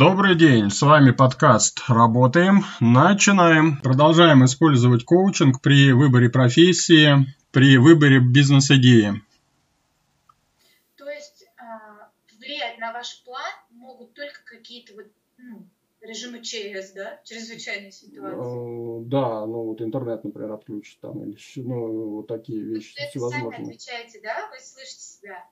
Добрый 0.00 0.34
день, 0.34 0.70
с 0.70 0.80
вами 0.80 1.10
подкаст 1.10 1.82
«Работаем». 1.86 2.64
Начинаем. 2.80 3.76
Продолжаем 3.82 4.42
использовать 4.46 5.04
коучинг 5.04 5.60
при 5.60 5.92
выборе 5.92 6.30
профессии, 6.30 7.26
при 7.52 7.76
выборе 7.76 8.18
бизнес-идеи. 8.18 9.20
То 10.96 11.06
есть 11.10 11.44
а, 11.58 12.08
влиять 12.38 12.78
на 12.78 12.94
ваш 12.94 13.22
план 13.24 13.52
могут 13.72 14.14
только 14.14 14.42
какие-то 14.46 14.94
вот, 14.94 15.04
ну, 15.36 15.66
режимы 16.00 16.40
ЧС, 16.40 16.92
да, 16.92 17.20
чрезвычайные 17.24 17.92
ситуации? 17.92 19.02
Э, 19.02 19.04
Да, 19.04 19.44
ну 19.44 19.64
вот 19.64 19.82
интернет, 19.82 20.24
например, 20.24 20.52
отключить 20.52 20.98
там 21.00 21.22
или 21.24 21.36
ну 21.56 22.08
вот 22.08 22.26
такие 22.26 22.64
Вы 22.64 22.76
вещи 22.76 22.94
это 22.96 23.00
сами 23.00 23.10
всевозможные. 23.10 23.66
отвечаете, 23.66 24.20
да? 24.22 24.48
Вы 24.50 24.60
слышите 24.60 25.02
себя, 25.02 25.44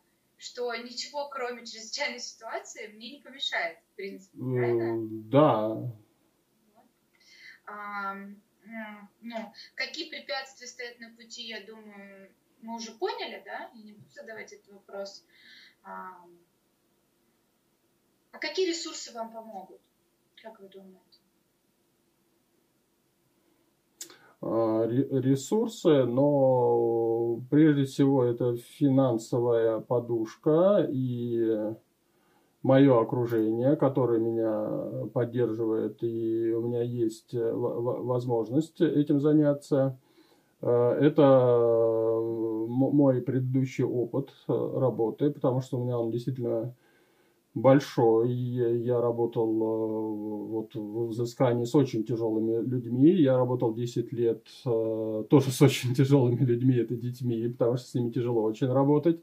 что 0.49 0.75
ничего, 0.75 1.29
кроме 1.29 1.67
чрезвычайной 1.67 2.21
ситуации, 2.21 2.87
мне 2.89 3.17
не 3.17 3.21
помешает, 3.23 3.79
в 3.93 3.97
принципе, 3.97 4.39
правильно? 4.39 4.97
Да, 5.31 5.93
А, 7.67 8.15
ну, 9.21 9.53
какие 9.75 10.09
препятствия 10.09 10.67
стоят 10.67 10.99
на 11.01 11.11
пути, 11.11 11.43
я 11.43 11.65
думаю, 11.67 12.33
мы 12.63 12.77
уже 12.77 12.93
поняли, 12.93 13.43
да? 13.45 13.71
Я 13.75 13.83
не 13.83 13.93
буду 13.93 14.09
задавать 14.11 14.53
этот 14.53 14.69
вопрос. 14.69 15.23
А, 15.83 16.25
а 18.33 18.39
какие 18.39 18.69
ресурсы 18.69 19.13
вам 19.13 19.31
помогут? 19.31 19.81
Как 20.43 20.59
вы 20.61 20.69
думаете? 20.69 21.21
а, 24.01 24.07
ре- 24.07 24.28
ресурсы, 24.41 26.05
но 26.05 27.41
прежде 27.51 27.85
всего 27.85 28.25
это 28.25 28.57
финансовая 28.57 29.81
подушка 29.81 30.87
и 30.89 31.75
мое 32.63 33.01
окружение, 33.01 33.77
которое 33.77 34.19
меня 34.19 35.07
поддерживает, 35.13 36.03
и 36.03 36.53
у 36.53 36.61
меня 36.61 36.83
есть 36.83 37.35
э, 37.35 37.53
возможность 37.53 38.81
этим 38.81 39.21
заняться. 39.21 39.99
Э, 40.61 40.99
Это 41.01 42.19
мой 42.69 43.23
предыдущий 43.23 43.85
опыт 43.85 44.31
э, 44.49 44.53
работы, 44.53 45.31
потому 45.31 45.61
что 45.61 45.79
у 45.79 45.85
меня 45.85 45.99
он 45.99 46.11
действительно 46.11 46.75
большой. 47.61 48.33
Я 48.33 49.01
работал 49.01 49.49
э, 49.49 50.49
вот 50.49 50.75
в 50.75 51.09
взыскании 51.09 51.65
с 51.65 51.75
очень 51.75 52.05
тяжелыми 52.05 52.63
людьми. 52.67 53.11
Я 53.11 53.37
работал 53.37 53.75
10 53.75 54.13
лет 54.13 54.47
э, 54.67 55.25
тоже 55.29 55.51
с 55.51 55.63
очень 55.63 55.95
тяжелыми 55.97 56.45
людьми, 56.45 56.77
это 56.77 56.95
детьми, 56.95 57.49
потому 57.49 57.77
что 57.77 57.89
с 57.89 57.95
ними 57.95 58.11
тяжело 58.11 58.43
очень 58.43 58.69
работать. 58.69 59.21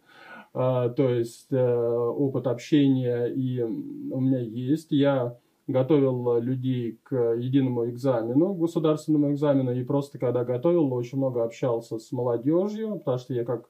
А, 0.53 0.89
То 0.89 1.09
есть 1.09 1.52
э, 1.52 1.58
опыт 1.58 2.47
общения 2.47 3.25
и 3.25 3.61
у 3.61 4.19
меня 4.19 4.39
есть. 4.39 4.92
Я 4.92 5.38
готовил 5.67 6.39
людей 6.39 6.99
к 7.03 7.16
единому 7.16 7.89
экзамену, 7.89 8.53
государственному 8.53 9.31
экзамену, 9.31 9.73
и 9.73 9.83
просто 9.83 10.20
когда 10.20 10.44
готовил, 10.44 10.94
очень 10.94 11.17
много 11.17 11.44
общался 11.44 11.97
с 11.97 12.11
молодежью, 12.11 12.99
потому 12.99 13.17
что 13.17 13.33
я 13.33 13.44
как 13.44 13.67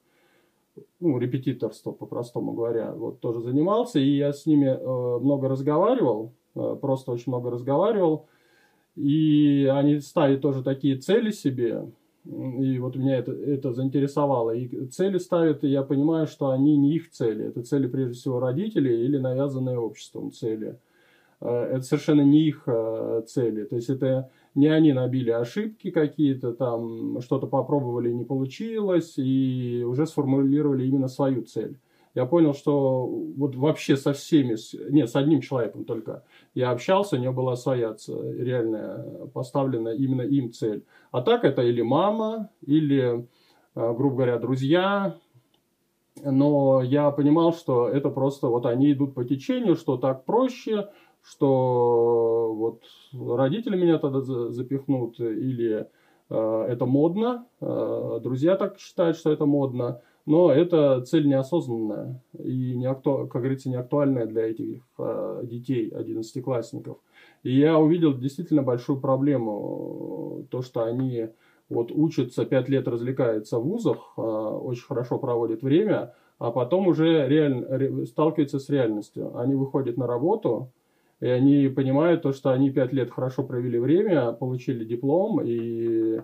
ну, 1.00 1.18
репетиторство, 1.18 1.92
по-простому 1.92 2.52
говоря, 2.52 2.92
вот 2.92 3.20
тоже 3.20 3.40
занимался, 3.40 3.98
и 3.98 4.16
я 4.16 4.32
с 4.32 4.46
ними 4.46 4.66
э, 4.66 5.18
много 5.20 5.48
разговаривал, 5.48 6.32
э, 6.54 6.76
просто 6.80 7.12
очень 7.12 7.32
много 7.32 7.50
разговаривал, 7.50 8.26
и 8.96 9.70
они 9.72 10.00
ставят 10.00 10.40
тоже 10.40 10.62
такие 10.62 10.96
цели 10.96 11.30
себе, 11.30 11.86
и 12.24 12.78
вот 12.78 12.96
меня 12.96 13.18
это, 13.18 13.32
это 13.32 13.72
заинтересовало. 13.72 14.50
И 14.50 14.86
цели 14.86 15.18
ставят, 15.18 15.62
и 15.62 15.68
я 15.68 15.82
понимаю, 15.82 16.26
что 16.26 16.50
они 16.50 16.76
не 16.76 16.96
их 16.96 17.10
цели, 17.10 17.46
это 17.46 17.62
цели 17.62 17.86
прежде 17.86 18.14
всего 18.14 18.40
родителей 18.40 19.04
или 19.04 19.18
навязанные 19.18 19.78
обществом 19.78 20.32
цели. 20.32 20.78
Э, 21.40 21.48
Это 21.74 21.82
совершенно 21.82 22.22
не 22.22 22.40
их 22.48 22.62
э, 22.66 23.22
цели, 23.26 23.64
то 23.64 23.76
есть 23.76 23.90
это 23.90 24.30
не 24.56 24.68
они 24.68 24.92
набили 24.92 25.30
ошибки 25.30 25.90
какие-то, 25.90 26.52
там 26.52 27.20
что-то 27.20 27.46
попробовали, 27.46 28.10
не 28.10 28.24
получилось, 28.24 29.14
и 29.18 29.84
уже 29.86 30.06
сформулировали 30.06 30.86
именно 30.86 31.08
свою 31.08 31.42
цель. 31.42 31.78
Я 32.14 32.24
понял, 32.24 32.54
что 32.54 33.06
вот 33.06 33.54
вообще 33.56 33.94
со 33.98 34.14
всеми, 34.14 34.56
нет, 34.90 35.10
с 35.10 35.16
одним 35.16 35.42
человеком 35.42 35.84
только 35.84 36.24
я 36.54 36.70
общался, 36.70 37.16
у 37.16 37.18
него 37.18 37.34
была 37.34 37.56
своя 37.56 37.94
реальная 38.08 39.26
поставлена 39.34 39.90
именно 39.90 40.22
им 40.22 40.50
цель. 40.50 40.82
А 41.10 41.20
так 41.20 41.44
это 41.44 41.60
или 41.60 41.82
мама, 41.82 42.48
или, 42.62 43.28
э, 43.74 43.94
грубо 43.94 44.16
говоря, 44.16 44.38
друзья, 44.38 45.14
но 46.24 46.80
я 46.82 47.10
понимал, 47.10 47.52
что 47.52 47.88
это 47.88 48.08
просто 48.08 48.48
вот 48.48 48.64
они 48.64 48.92
идут 48.92 49.14
по 49.14 49.24
течению, 49.24 49.76
что 49.76 49.98
так 49.98 50.24
проще, 50.24 50.88
что 51.28 52.54
вот 52.54 52.82
родители 53.12 53.76
меня 53.76 53.98
тогда 53.98 54.20
за- 54.20 54.50
запихнут, 54.50 55.18
или 55.18 55.88
э, 56.30 56.66
это 56.68 56.86
модно, 56.86 57.46
э, 57.60 58.20
друзья 58.22 58.56
так 58.56 58.78
считают, 58.78 59.16
что 59.16 59.32
это 59.32 59.44
модно, 59.44 60.00
но 60.24 60.50
это 60.50 61.02
цель 61.02 61.26
неосознанная 61.28 62.20
и, 62.38 62.74
не 62.76 62.86
акту... 62.86 63.28
как 63.30 63.42
говорится, 63.42 63.68
не 63.68 63.76
актуальная 63.76 64.26
для 64.26 64.50
этих 64.50 64.82
э, 64.98 65.40
детей, 65.44 65.88
одиннадцатиклассников. 65.88 66.98
И 67.42 67.56
я 67.58 67.78
увидел 67.78 68.14
действительно 68.14 68.62
большую 68.62 69.00
проблему, 69.00 70.46
то, 70.50 70.62
что 70.62 70.84
они 70.84 71.28
вот 71.68 71.90
учатся, 71.90 72.44
пять 72.44 72.68
лет 72.68 72.86
развлекаются 72.86 73.58
в 73.58 73.64
вузах, 73.64 74.14
э, 74.16 74.20
очень 74.20 74.84
хорошо 74.84 75.18
проводят 75.18 75.62
время, 75.62 76.14
а 76.38 76.50
потом 76.50 76.86
уже 76.86 77.26
реаль- 77.28 77.66
ре- 77.68 78.06
сталкиваются 78.06 78.58
с 78.58 78.68
реальностью. 78.68 79.36
Они 79.36 79.54
выходят 79.54 79.96
на 79.96 80.06
работу, 80.06 80.70
и 81.20 81.26
они 81.26 81.68
понимают 81.68 82.22
то, 82.22 82.32
что 82.32 82.50
они 82.50 82.70
пять 82.70 82.92
лет 82.92 83.10
хорошо 83.10 83.42
провели 83.42 83.78
время, 83.78 84.32
получили 84.32 84.84
диплом, 84.84 85.40
и 85.42 86.20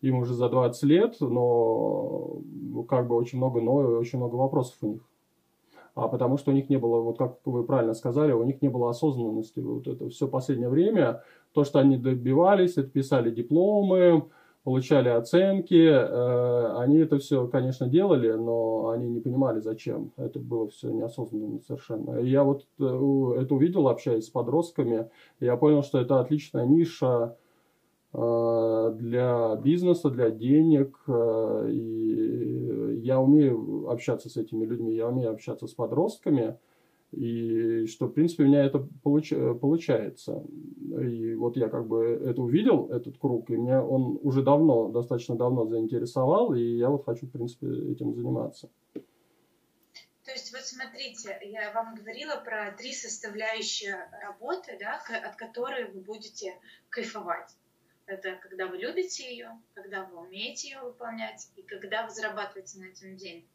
им 0.00 0.18
уже 0.18 0.34
за 0.34 0.48
20 0.48 0.82
лет, 0.84 1.16
но 1.20 2.40
как 2.88 3.06
бы 3.06 3.16
очень 3.16 3.38
много 3.38 3.60
но 3.60 3.82
и 3.82 3.94
очень 3.96 4.18
много 4.18 4.36
вопросов 4.36 4.76
у 4.80 4.86
них. 4.86 5.02
А 5.94 6.08
потому 6.08 6.38
что 6.38 6.52
у 6.52 6.54
них 6.54 6.70
не 6.70 6.78
было, 6.78 7.00
вот 7.00 7.18
как 7.18 7.38
вы 7.44 7.64
правильно 7.64 7.94
сказали, 7.94 8.32
у 8.32 8.44
них 8.44 8.62
не 8.62 8.68
было 8.68 8.90
осознанности. 8.90 9.58
Вот 9.60 9.86
это 9.86 10.08
все 10.08 10.28
последнее 10.28 10.68
время, 10.68 11.22
то, 11.52 11.64
что 11.64 11.80
они 11.80 11.96
добивались, 11.96 12.78
это 12.78 12.88
писали 12.88 13.30
дипломы, 13.30 14.24
получали 14.62 15.08
оценки, 15.08 15.74
э, 15.74 16.76
они 16.76 16.98
это 16.98 17.18
все, 17.18 17.46
конечно, 17.48 17.88
делали, 17.88 18.32
но 18.32 18.90
они 18.90 19.08
не 19.08 19.20
понимали, 19.20 19.60
зачем. 19.60 20.12
Это 20.16 20.38
было 20.38 20.68
все 20.68 20.90
неосознанно 20.90 21.60
совершенно. 21.60 22.18
Я 22.18 22.44
вот 22.44 22.66
э, 22.78 22.84
это 22.84 23.54
увидел, 23.54 23.88
общаясь 23.88 24.26
с 24.26 24.30
подростками, 24.30 25.08
я 25.40 25.56
понял, 25.56 25.82
что 25.82 25.98
это 25.98 26.20
отличная 26.20 26.66
ниша 26.66 27.36
э, 28.12 28.94
для 28.98 29.56
бизнеса, 29.56 30.10
для 30.10 30.30
денег. 30.30 30.98
И 31.68 33.00
я 33.02 33.18
умею 33.18 33.88
общаться 33.88 34.28
с 34.28 34.36
этими 34.36 34.66
людьми, 34.66 34.94
я 34.94 35.08
умею 35.08 35.30
общаться 35.30 35.66
с 35.66 35.72
подростками. 35.72 36.58
И 37.12 37.86
что, 37.86 38.06
в 38.06 38.12
принципе, 38.12 38.44
у 38.44 38.46
меня 38.46 38.64
это 38.64 38.86
получ- 39.02 39.58
получается. 39.58 40.44
И 41.00 41.34
вот 41.34 41.56
я 41.56 41.68
как 41.68 41.86
бы 41.88 42.04
это 42.04 42.40
увидел, 42.40 42.88
этот 42.90 43.18
круг, 43.18 43.50
и 43.50 43.56
меня 43.56 43.84
он 43.84 44.18
уже 44.22 44.42
давно, 44.42 44.88
достаточно 44.88 45.36
давно 45.36 45.66
заинтересовал, 45.66 46.54
и 46.54 46.62
я 46.62 46.88
вот 46.88 47.04
хочу, 47.04 47.26
в 47.26 47.30
принципе, 47.30 47.66
этим 47.92 48.14
заниматься. 48.14 48.70
То 48.92 50.34
есть 50.34 50.52
вот 50.52 50.62
смотрите, 50.62 51.36
я 51.42 51.72
вам 51.72 51.96
говорила 51.96 52.36
про 52.36 52.70
три 52.78 52.92
составляющие 52.92 53.96
работы, 54.22 54.78
да, 54.78 55.00
от 55.26 55.34
которой 55.34 55.90
вы 55.90 56.00
будете 56.02 56.54
кайфовать. 56.88 57.56
Это 58.10 58.34
когда 58.36 58.66
вы 58.66 58.78
любите 58.78 59.30
ее, 59.30 59.56
когда 59.72 60.04
вы 60.04 60.18
умеете 60.18 60.70
ее 60.70 60.80
выполнять 60.80 61.48
и 61.54 61.62
когда 61.62 62.02
вы 62.02 62.10
зарабатываете 62.10 62.78
на 62.78 62.86
этом 62.86 63.16
деньги. 63.16 63.48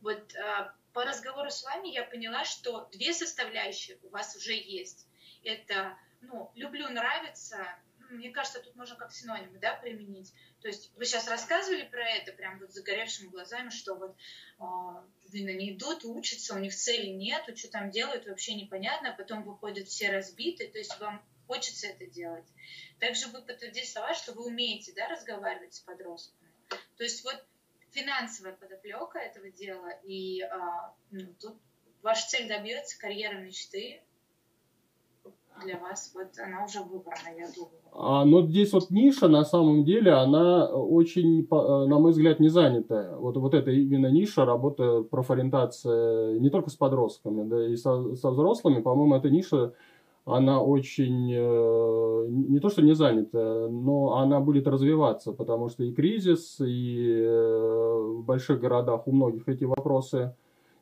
Вот 0.00 0.34
а, 0.34 0.74
по 0.92 1.04
разговору 1.04 1.48
с 1.48 1.62
вами 1.62 1.88
я 1.88 2.02
поняла, 2.04 2.44
что 2.44 2.88
две 2.90 3.12
составляющие 3.12 3.98
у 4.02 4.08
вас 4.08 4.34
уже 4.34 4.54
есть. 4.54 5.06
Это, 5.44 5.96
ну, 6.22 6.50
люблю, 6.56 6.88
нравится. 6.88 7.64
Ну, 8.00 8.16
Мне 8.16 8.30
кажется, 8.30 8.60
тут 8.60 8.74
можно 8.74 8.96
как 8.96 9.12
синонимы, 9.12 9.60
да, 9.60 9.76
применить. 9.76 10.34
То 10.60 10.66
есть 10.66 10.90
вы 10.96 11.04
сейчас 11.04 11.28
рассказывали 11.28 11.84
про 11.84 12.02
это 12.02 12.32
прям 12.32 12.58
вот 12.58 12.72
загоревшими 12.72 13.28
глазами, 13.28 13.70
что 13.70 13.94
вот 13.94 14.16
блин, 15.30 15.48
они 15.48 15.70
идут, 15.72 16.04
учатся, 16.04 16.54
у 16.54 16.58
них 16.58 16.74
цели 16.74 17.06
нет, 17.06 17.56
что 17.56 17.70
там 17.70 17.90
делают, 17.90 18.26
вообще 18.26 18.54
непонятно, 18.54 19.10
а 19.10 19.16
потом 19.16 19.44
выходят 19.44 19.86
все 19.86 20.10
разбитые, 20.10 20.68
то 20.68 20.78
есть 20.78 20.98
вам 20.98 21.24
хочется 21.50 21.88
это 21.88 22.06
делать. 22.06 22.44
Также 23.00 23.26
вы 23.26 23.42
подтвердили 23.42 23.84
слова, 23.84 24.14
что 24.14 24.32
вы 24.32 24.46
умеете 24.46 24.92
да, 24.94 25.08
разговаривать 25.08 25.74
с 25.74 25.80
подростками. 25.80 26.48
То 26.96 27.02
есть 27.02 27.24
вот 27.24 27.44
финансовая 27.90 28.52
подоплека 28.52 29.18
этого 29.18 29.50
дела, 29.50 29.90
и 30.04 30.42
а, 30.42 30.94
ну, 31.10 31.26
тут 31.40 31.56
ваша 32.02 32.28
цель 32.28 32.46
добьется, 32.48 32.96
карьера 33.00 33.36
мечты 33.38 34.00
для 35.64 35.76
вас, 35.78 36.12
вот 36.14 36.28
она 36.38 36.64
уже 36.64 36.80
выбрана, 36.80 37.36
я 37.36 37.48
думаю. 37.52 37.80
А, 37.92 38.24
но 38.24 38.46
здесь 38.46 38.72
вот 38.72 38.90
ниша, 38.90 39.26
на 39.26 39.44
самом 39.44 39.84
деле, 39.84 40.12
она 40.12 40.66
очень, 40.68 41.42
э, 41.42 41.86
на 41.86 41.98
мой 41.98 42.12
взгляд, 42.12 42.38
не 42.38 42.48
занятая. 42.48 43.16
Вот, 43.16 43.36
вот 43.36 43.54
это 43.54 43.72
именно 43.72 44.06
ниша, 44.06 44.44
работа, 44.44 45.02
профориентация 45.02 46.38
не 46.38 46.48
только 46.48 46.70
с 46.70 46.76
подростками, 46.76 47.42
да 47.48 47.66
и 47.66 47.74
со, 47.74 48.14
со 48.14 48.30
взрослыми, 48.30 48.80
по-моему, 48.80 49.16
эта 49.16 49.28
ниша 49.28 49.74
она 50.34 50.62
очень, 50.62 51.32
э, 51.32 52.26
не 52.28 52.60
то 52.60 52.68
что 52.68 52.82
не 52.82 52.94
занята, 52.94 53.68
но 53.68 54.16
она 54.16 54.40
будет 54.40 54.66
развиваться, 54.66 55.32
потому 55.32 55.68
что 55.68 55.84
и 55.84 55.92
кризис, 55.92 56.60
и 56.60 57.22
э, 57.22 58.18
в 58.18 58.24
больших 58.24 58.60
городах 58.60 59.06
у 59.06 59.12
многих 59.12 59.48
эти 59.48 59.64
вопросы, 59.64 60.34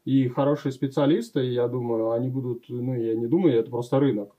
и 0.04 0.28
хорошие 0.28 0.72
специалисты, 0.72 1.44
я 1.44 1.68
думаю, 1.68 2.12
они 2.12 2.28
будут, 2.28 2.64
ну, 2.68 2.94
я 2.94 3.14
не 3.14 3.26
думаю, 3.26 3.58
это 3.58 3.70
просто 3.70 4.00
рынок. 4.00 4.34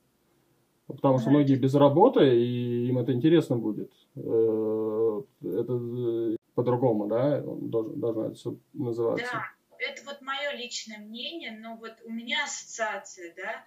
Потому 0.87 1.19
что 1.19 1.29
многие 1.29 1.55
без 1.55 1.75
работы, 1.75 2.35
и 2.35 2.87
им 2.87 2.97
это 2.97 3.13
интересно 3.13 3.57
будет. 3.57 3.91
Э, 4.15 5.21
это 5.43 6.37
по-другому, 6.55 7.07
да, 7.07 7.41
должно 7.41 8.25
это 8.25 8.35
все 8.35 8.55
называться. 8.73 9.25
Да, 9.31 9.43
это 9.79 10.01
вот 10.05 10.21
мое 10.21 10.51
личное 10.57 10.97
мнение, 10.99 11.57
но 11.61 11.77
вот 11.77 11.93
у 12.05 12.11
меня 12.11 12.43
ассоциация, 12.43 13.33
да, 13.37 13.63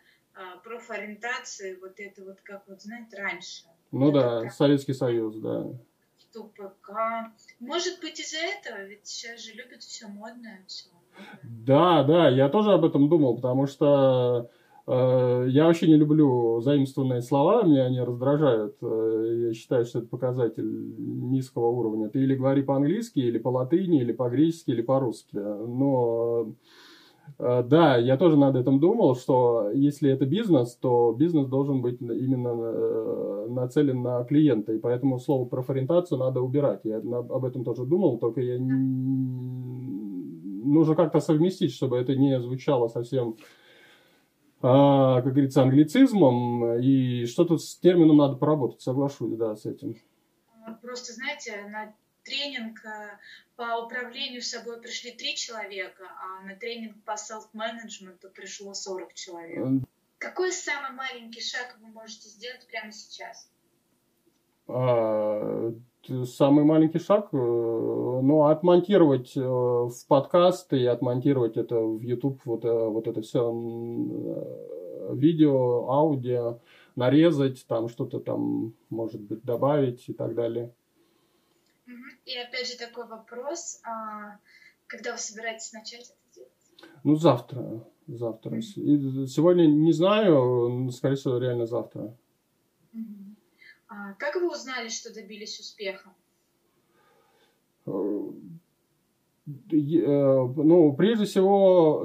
профориентации, 0.65 1.79
вот 1.81 1.95
это 1.99 2.25
вот 2.25 2.41
как 2.43 2.63
вот, 2.67 2.81
знаете, 2.83 3.17
раньше. 3.17 3.65
Ну 3.91 4.07
вот 4.07 4.15
да, 4.15 4.43
как... 4.43 4.53
Советский 4.53 4.95
Союз, 4.95 5.37
да. 5.37 5.67
ТПК. 6.33 6.93
Может 7.61 8.01
быть 8.01 8.19
из-за 8.19 8.39
этого, 8.39 8.85
ведь 8.87 9.07
сейчас 9.07 9.41
же 9.41 9.53
любят 9.53 9.83
все 9.83 10.09
модное, 10.09 10.65
все. 10.67 10.89
Да, 11.43 12.03
да, 12.05 12.29
я 12.29 12.49
тоже 12.49 12.73
об 12.73 12.85
этом 12.85 13.09
думал, 13.09 13.37
потому 13.37 13.67
что 13.67 14.49
э, 14.87 15.47
я 15.51 15.67
вообще 15.67 15.87
не 15.87 15.97
люблю 15.97 16.61
заимствованные 16.63 17.21
слова, 17.21 17.65
меня 17.65 17.85
они 17.85 18.01
раздражают. 18.01 18.77
Э, 18.81 19.47
я 19.49 19.55
считаю, 19.55 19.85
что 19.85 19.99
это 19.99 20.09
показатель 20.09 20.65
низкого 20.65 21.67
уровня. 21.67 22.09
Ты 22.09 22.21
или 22.21 22.35
говори 22.35 22.63
по-английски, 22.63 23.19
или 23.21 23.39
по-латыни, 23.39 24.01
или 24.01 24.13
по-гречески, 24.13 24.71
или 24.71 24.83
по-русски. 24.83 25.37
Но 25.37 26.52
да, 27.43 27.97
я 27.97 28.17
тоже 28.17 28.37
над 28.37 28.55
этим 28.55 28.79
думал, 28.79 29.17
что 29.17 29.71
если 29.73 30.11
это 30.11 30.27
бизнес, 30.27 30.77
то 30.77 31.13
бизнес 31.13 31.49
должен 31.49 31.83
быть 31.83 32.01
именно 32.01 32.51
э, 32.51 33.47
нацелен 33.51 34.01
на 34.01 34.23
клиента, 34.25 34.73
и 34.73 34.79
поэтому 34.79 35.19
слово 35.19 35.45
профориентацию 35.47 36.19
надо 36.19 36.41
убирать. 36.41 36.83
Я 36.85 36.99
об 36.99 37.45
этом 37.45 37.65
тоже 37.65 37.85
думал, 37.85 38.19
только 38.19 38.41
я 38.41 38.59
нужно 40.65 40.95
как-то 40.95 41.19
совместить, 41.19 41.73
чтобы 41.73 41.99
это 41.99 42.15
не 42.15 42.41
звучало 42.41 42.87
совсем 42.87 43.37
а, 44.65 45.21
как 45.23 45.33
говорится, 45.33 45.63
англицизмом, 45.63 46.79
и 46.79 47.27
что-то 47.27 47.59
с 47.59 47.77
термином 47.79 48.19
надо 48.19 48.37
поработать, 48.37 48.81
соглашусь, 48.81 49.37
да, 49.37 49.57
с 49.57 49.67
этим. 49.67 49.97
Просто, 50.81 51.13
знаете, 51.15 51.67
на 51.69 51.93
тренинг 52.25 52.85
э, 52.85 53.19
по 53.57 53.85
управлению 53.85 54.43
собой 54.43 54.81
пришли 54.81 55.13
три 55.13 55.37
человека, 55.37 56.05
а 56.21 56.45
на 56.45 56.57
тренинг 56.57 57.03
по 57.05 57.17
селф-менеджменту 57.17 58.31
пришло 58.31 58.75
40 58.75 59.15
человек. 59.15 59.85
Какой 60.19 60.53
самый 60.53 60.93
маленький 60.93 61.41
шаг 61.41 61.77
вы 61.81 61.89
можете 61.89 62.29
сделать 62.29 62.67
прямо 62.69 62.93
сейчас? 62.93 63.51
А, 64.69 65.73
самый 66.25 66.65
маленький 66.65 67.01
шаг, 67.01 67.29
э, 67.33 67.37
ну, 67.37 68.45
отмонтировать 68.45 69.37
э, 69.37 69.41
в 69.41 70.07
подкаст 70.09 70.73
и 70.73 70.87
отмонтировать 70.87 71.57
это 71.57 71.81
в 71.81 72.01
YouTube, 72.01 72.41
вот, 72.45 72.65
вот 72.65 73.09
это 73.09 73.21
все 73.21 73.51
видео, 75.15 75.91
аудио, 75.91 76.61
нарезать, 76.97 77.67
там 77.67 77.89
что-то 77.89 78.21
там, 78.21 78.75
может 78.91 79.21
быть, 79.21 79.43
добавить 79.43 80.09
и 80.09 80.13
так 80.13 80.35
далее. 80.35 80.73
И 82.25 82.37
опять 82.37 82.69
же 82.69 82.77
такой 82.77 83.07
вопрос, 83.07 83.81
а, 83.85 84.39
когда 84.87 85.13
вы 85.13 85.19
собираетесь 85.19 85.73
начать 85.73 86.11
это 86.11 86.35
делать? 86.35 86.93
Ну, 87.05 87.17
завтра. 87.17 87.85
Завтра. 88.07 88.59
И 88.59 89.27
сегодня 89.27 89.67
не 89.67 89.93
знаю, 89.93 90.91
скорее 90.93 91.17
всего, 91.17 91.39
реально 91.39 91.67
завтра. 91.67 92.15
А 93.89 94.15
как 94.15 94.37
вы 94.37 94.51
узнали, 94.51 94.89
что 94.89 95.13
добились 95.13 95.61
успеха? 95.61 96.13
Э, 97.87 97.91
э, 99.71 100.47
ну, 100.57 100.95
прежде 100.95 101.25
всего, 101.27 102.05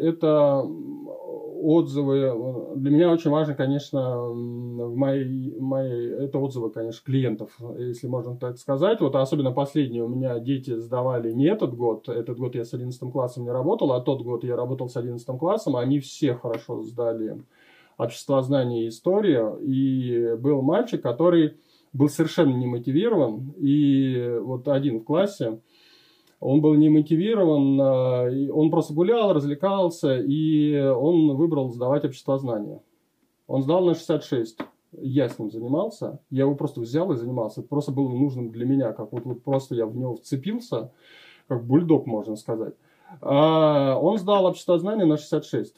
это 0.00 0.64
отзывы. 1.64 2.76
Для 2.76 2.90
меня 2.90 3.10
очень 3.10 3.30
важно, 3.30 3.54
конечно, 3.54 4.18
в 4.20 4.94
моей, 4.96 5.58
моей, 5.58 6.10
это 6.10 6.38
отзывы, 6.38 6.70
конечно, 6.70 7.02
клиентов, 7.04 7.58
если 7.78 8.06
можно 8.06 8.36
так 8.36 8.58
сказать. 8.58 9.00
Вот 9.00 9.16
особенно 9.16 9.52
последние 9.52 10.04
у 10.04 10.08
меня 10.08 10.38
дети 10.38 10.76
сдавали 10.76 11.32
не 11.32 11.46
этот 11.46 11.74
год, 11.74 12.08
этот 12.08 12.38
год 12.38 12.54
я 12.54 12.64
с 12.64 12.74
11 12.74 13.00
классом 13.10 13.44
не 13.44 13.50
работал, 13.50 13.92
а 13.92 14.00
тот 14.00 14.22
год 14.22 14.44
я 14.44 14.56
работал 14.56 14.88
с 14.88 14.96
11 14.96 15.26
классом, 15.38 15.76
они 15.76 16.00
все 16.00 16.34
хорошо 16.34 16.82
сдали 16.82 17.42
общество 17.96 18.42
знания 18.42 18.84
и 18.84 18.88
историю. 18.88 19.58
И 19.62 20.36
был 20.36 20.62
мальчик, 20.62 21.00
который 21.02 21.54
был 21.92 22.08
совершенно 22.08 22.54
не 22.54 22.66
мотивирован, 22.66 23.54
и 23.56 24.38
вот 24.42 24.68
один 24.68 25.00
в 25.00 25.04
классе, 25.04 25.60
он 26.44 26.60
был 26.60 26.74
не 26.74 26.90
мотивирован, 26.90 27.80
а, 27.80 28.28
он 28.52 28.70
просто 28.70 28.92
гулял, 28.92 29.32
развлекался, 29.32 30.18
и 30.18 30.78
он 30.78 31.36
выбрал 31.36 31.70
сдавать 31.70 32.04
общество 32.04 32.36
знания. 32.38 32.82
Он 33.46 33.62
сдал 33.62 33.82
на 33.82 33.94
66. 33.94 34.58
Я 34.92 35.30
с 35.30 35.38
ним 35.38 35.50
занимался, 35.50 36.20
я 36.28 36.42
его 36.42 36.54
просто 36.54 36.82
взял 36.82 37.10
и 37.12 37.16
занимался. 37.16 37.60
Это 37.60 37.68
просто 37.70 37.92
было 37.92 38.10
нужным 38.10 38.50
для 38.50 38.66
меня, 38.66 38.92
как 38.92 39.10
вот, 39.12 39.24
вот 39.24 39.42
просто 39.42 39.74
я 39.74 39.86
в 39.86 39.96
него 39.96 40.16
вцепился, 40.16 40.92
как 41.48 41.64
бульдог, 41.64 42.06
можно 42.06 42.36
сказать. 42.36 42.74
А 43.22 43.98
он 43.98 44.18
сдал 44.18 44.44
общество 44.44 44.78
знания 44.78 45.06
на 45.06 45.16
66 45.16 45.74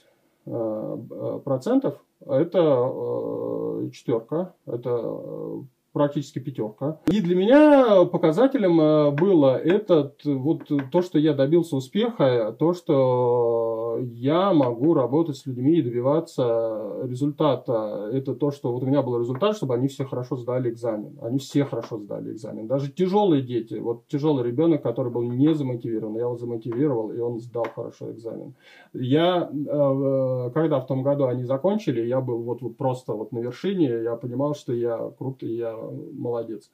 а, 0.47 1.39
процентов. 1.45 2.05
Это 2.27 3.89
четверка, 3.93 4.53
это 4.67 5.63
практически 5.97 6.41
пятерка. 6.41 7.01
И 7.07 7.23
для 7.23 7.35
меня 7.35 8.05
показателем 8.05 8.79
э, 8.79 9.11
было 9.13 9.57
этот, 9.57 10.23
вот 10.27 10.71
то, 10.93 11.01
что 11.01 11.19
я 11.19 11.33
добился 11.33 11.75
успеха, 11.75 12.55
то, 12.59 12.75
что 12.75 13.86
я 13.99 14.53
могу 14.53 14.95
работать 14.95 15.37
с 15.37 15.47
людьми 15.47 15.79
и 15.79 15.83
добиваться 15.83 17.01
результата. 17.05 18.11
Это 18.13 18.35
то, 18.35 18.51
что 18.51 18.73
вот 18.73 18.83
у 18.83 18.87
меня 18.87 19.03
был 19.03 19.19
результат, 19.19 19.57
чтобы 19.57 19.75
они 19.75 19.89
все 19.89 20.05
хорошо 20.05 20.37
сдали 20.37 20.71
экзамен. 20.71 21.19
Они 21.23 21.39
все 21.39 21.65
хорошо 21.65 21.99
сдали 21.99 22.33
экзамен. 22.33 22.67
Даже 22.67 22.91
тяжелые 22.93 23.43
дети, 23.43 23.75
вот 23.75 24.07
тяжелый 24.09 24.45
ребенок, 24.45 24.83
который 24.83 25.13
был 25.13 25.23
не 25.23 25.55
замотивирован, 25.55 26.15
я 26.15 26.23
его 26.23 26.37
замотивировал, 26.37 27.13
и 27.13 27.19
он 27.19 27.41
сдал 27.41 27.67
хорошо 27.75 28.13
экзамен. 28.13 28.55
Я, 28.93 29.51
э, 29.53 30.51
когда 30.55 30.81
в 30.81 30.87
том 30.87 31.03
году 31.03 31.27
они 31.27 31.45
закончили, 31.45 32.07
я 32.07 32.21
был 32.21 32.43
вот, 32.43 32.63
вот 32.63 32.77
просто 32.77 33.13
вот 33.13 33.33
на 33.33 33.39
вершине, 33.39 34.03
я 34.03 34.17
понимал, 34.17 34.55
что 34.55 34.73
я 34.73 35.11
крут, 35.19 35.43
я 35.43 35.77
молодец. 36.13 36.71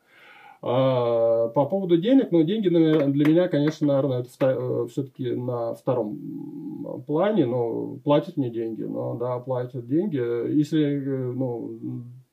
А, 0.64 1.48
по 1.48 1.66
поводу 1.66 1.98
денег, 1.98 2.30
ну, 2.30 2.44
деньги 2.44 2.68
для 2.68 3.26
меня, 3.26 3.48
конечно, 3.48 3.88
наверное, 3.88 4.20
это 4.20 4.30
э, 4.46 4.86
все-таки 4.88 5.32
на 5.32 5.74
втором 5.74 7.04
плане, 7.04 7.46
но 7.46 7.96
платят 7.96 8.36
мне 8.36 8.48
деньги, 8.48 8.84
но 8.84 9.16
да, 9.16 9.40
платят 9.40 9.88
деньги. 9.88 10.16
Если, 10.16 10.80
э, 10.80 11.32
ну, 11.32 11.78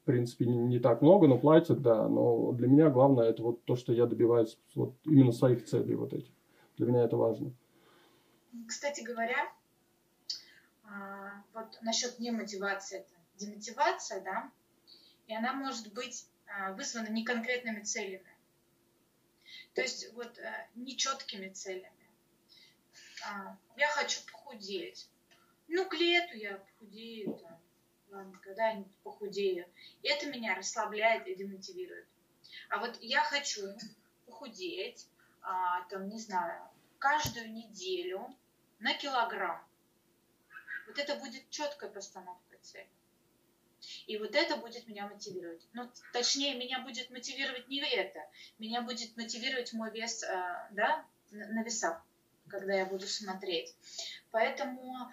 в 0.01 0.05
принципе, 0.05 0.45
не 0.45 0.77
так 0.77 1.01
много, 1.01 1.27
но 1.27 1.39
платят, 1.39 1.81
да, 1.81 2.07
но 2.07 2.51
для 2.51 2.67
меня 2.67 2.91
главное 2.91 3.29
это 3.29 3.41
вот 3.41 3.63
то, 3.65 3.75
что 3.75 3.93
я 3.93 4.05
добиваюсь 4.05 4.59
вот 4.75 4.93
именно 5.05 5.31
своих 5.31 5.65
целей 5.65 5.95
вот 5.95 6.13
этих. 6.13 6.31
Для 6.77 6.86
меня 6.86 7.05
это 7.05 7.17
важно. 7.17 7.51
Кстати 8.67 9.01
говоря, 9.01 9.51
а, 10.83 11.41
вот 11.55 11.79
насчет 11.81 12.19
немотивации, 12.19 13.00
это 13.00 13.09
демотивация, 13.38 14.24
да, 14.24 14.51
и 15.25 15.33
она 15.33 15.53
может 15.53 15.91
быть 15.93 16.27
вызвано 16.72 17.10
не 17.10 17.24
конкретными 17.24 17.82
целями. 17.82 18.36
То 19.74 19.82
есть 19.82 20.12
вот 20.13 20.38
э, 20.39 20.68
нечеткими 20.75 21.50
целями. 21.50 21.91
А, 23.25 23.58
я 23.77 23.88
хочу 23.89 24.20
похудеть. 24.32 25.08
Ну, 25.68 25.88
к 25.88 25.94
лету 25.94 26.36
я 26.36 26.58
похудею, 26.58 27.39
там, 28.10 28.32
когда-нибудь 28.41 28.96
похудею. 29.03 29.68
И 30.01 30.08
это 30.08 30.27
меня 30.27 30.56
расслабляет 30.56 31.27
и 31.27 31.36
демотивирует. 31.36 32.08
А 32.70 32.79
вот 32.79 32.98
я 33.01 33.22
хочу 33.22 33.62
похудеть, 34.25 35.08
а, 35.41 35.84
там, 35.89 36.10
не 36.10 36.20
знаю, 36.20 36.62
каждую 36.98 37.51
неделю 37.53 38.36
на 38.79 38.94
килограмм. 38.96 39.63
Вот 40.88 40.98
это 40.98 41.15
будет 41.15 41.50
четкая 41.50 41.89
постановка 41.89 42.58
цели. 42.62 42.89
И 44.07 44.17
вот 44.17 44.36
это 44.36 44.57
будет 44.57 44.88
меня 44.88 45.07
мотивировать. 45.07 45.62
Ну, 45.74 45.89
точнее, 46.13 46.55
меня 46.55 46.81
будет 46.81 47.09
мотивировать 47.09 47.67
не 47.67 47.79
это. 47.79 48.19
Меня 48.57 48.81
будет 48.81 49.15
мотивировать 49.17 49.74
мой 49.74 49.91
вес, 49.91 50.24
э, 50.24 50.67
да, 50.71 51.05
на 51.31 51.63
весах, 51.63 52.01
когда 52.48 52.74
я 52.74 52.86
буду 52.86 53.07
смотреть. 53.07 53.75
Поэтому 54.31 55.12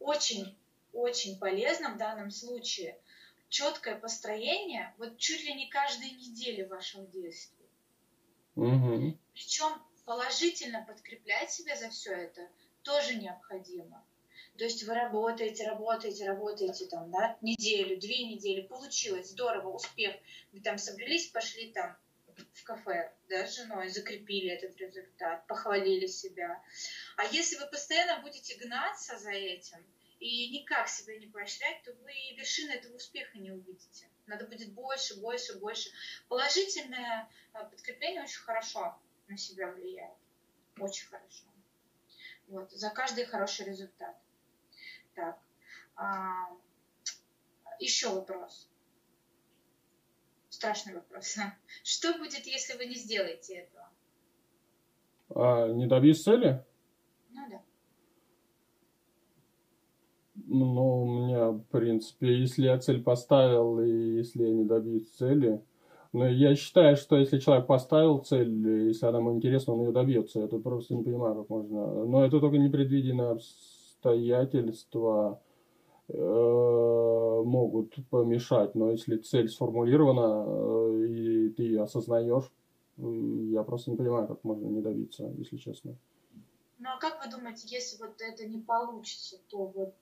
очень, 0.00 0.58
очень 0.92 1.38
полезно 1.38 1.94
в 1.94 1.98
данном 1.98 2.30
случае 2.30 2.98
четкое 3.48 3.96
построение, 3.98 4.94
вот 4.98 5.18
чуть 5.18 5.44
ли 5.44 5.54
не 5.54 5.68
каждой 5.68 6.10
недели 6.10 6.62
вашего 6.62 7.06
действия. 7.06 7.66
Угу. 8.56 9.18
Причем 9.34 9.72
положительно 10.04 10.84
подкреплять 10.84 11.52
себя 11.52 11.76
за 11.76 11.90
все 11.90 12.12
это 12.12 12.48
тоже 12.82 13.14
необходимо. 13.14 14.04
То 14.58 14.64
есть 14.64 14.84
вы 14.84 14.94
работаете, 14.94 15.66
работаете, 15.66 16.26
работаете 16.26 16.86
там, 16.86 17.10
да, 17.10 17.36
неделю, 17.40 17.98
две 17.98 18.24
недели, 18.24 18.60
получилось, 18.66 19.30
здорово, 19.30 19.68
успех. 19.68 20.14
Вы 20.52 20.60
там 20.60 20.78
собрались, 20.78 21.28
пошли 21.28 21.72
там 21.72 21.96
в 22.54 22.64
кафе, 22.64 23.12
да, 23.28 23.46
с 23.46 23.56
женой, 23.56 23.88
закрепили 23.88 24.50
этот 24.50 24.76
результат, 24.76 25.46
похвалили 25.46 26.06
себя. 26.06 26.62
А 27.16 27.24
если 27.26 27.56
вы 27.56 27.66
постоянно 27.66 28.20
будете 28.20 28.56
гнаться 28.56 29.18
за 29.18 29.32
этим 29.32 29.78
и 30.20 30.50
никак 30.50 30.88
себя 30.88 31.18
не 31.18 31.26
поощрять, 31.26 31.82
то 31.82 31.92
вы 31.92 32.12
вершины 32.36 32.72
этого 32.72 32.96
успеха 32.96 33.38
не 33.38 33.50
увидите. 33.50 34.08
Надо 34.26 34.46
будет 34.46 34.72
больше, 34.72 35.18
больше, 35.20 35.58
больше. 35.58 35.90
Положительное 36.28 37.28
э, 37.54 37.64
подкрепление 37.64 38.22
очень 38.22 38.40
хорошо 38.40 38.96
на 39.28 39.36
себя 39.36 39.68
влияет. 39.72 40.16
Очень 40.78 41.06
хорошо. 41.08 41.44
Вот, 42.46 42.70
за 42.70 42.90
каждый 42.90 43.24
хороший 43.24 43.66
результат. 43.66 44.16
Так. 45.14 45.38
А, 45.96 46.48
еще 47.78 48.08
вопрос. 48.10 48.68
Страшный 50.48 50.94
вопрос. 50.94 51.36
Что 51.84 52.16
будет, 52.18 52.46
если 52.46 52.76
вы 52.76 52.86
не 52.86 52.94
сделаете 52.94 53.54
этого? 53.54 53.88
А, 55.34 55.68
не 55.68 55.86
добьюсь 55.86 56.22
цели? 56.22 56.64
Ну 57.30 57.50
да. 57.50 57.62
Ну, 60.34 61.02
у 61.02 61.06
меня, 61.06 61.50
в 61.50 61.62
принципе, 61.64 62.38
если 62.40 62.64
я 62.64 62.78
цель 62.78 63.02
поставил, 63.02 63.80
и 63.80 64.16
если 64.16 64.44
я 64.44 64.52
не 64.52 64.64
добьюсь 64.64 65.10
цели, 65.10 65.62
но 66.12 66.28
я 66.28 66.54
считаю, 66.54 66.96
что 66.96 67.16
если 67.16 67.38
человек 67.38 67.66
поставил 67.66 68.18
цель, 68.18 68.88
если 68.88 69.06
она 69.06 69.18
ему 69.18 69.34
интересна, 69.34 69.72
он 69.72 69.86
ее 69.86 69.92
добьется. 69.92 70.40
Я 70.40 70.48
тут 70.48 70.62
просто 70.62 70.94
не 70.94 71.02
понимаю, 71.02 71.34
как 71.36 71.48
можно. 71.48 72.04
Но 72.04 72.24
это 72.24 72.38
только 72.38 72.58
непредвиденные 72.58 73.38
обстоятельства 74.02 75.40
э, 76.08 76.12
могут 76.14 77.94
помешать. 78.10 78.74
Но 78.74 78.90
если 78.90 79.16
цель 79.16 79.48
сформулирована, 79.48 80.44
э, 80.46 81.06
и 81.06 81.48
ты 81.50 81.62
ее 81.62 81.82
осознаешь, 81.82 82.50
э, 82.98 83.02
я 83.52 83.62
просто 83.62 83.90
не 83.90 83.96
понимаю, 83.96 84.26
как 84.26 84.42
можно 84.44 84.66
не 84.66 84.80
добиться, 84.80 85.32
если 85.38 85.56
честно. 85.56 85.96
Ну 86.78 86.88
а 86.88 86.98
как 86.98 87.24
вы 87.24 87.30
думаете, 87.30 87.68
если 87.68 87.96
вот 88.02 88.20
это 88.20 88.44
не 88.46 88.58
получится, 88.58 89.38
то 89.48 89.66
вот 89.66 89.94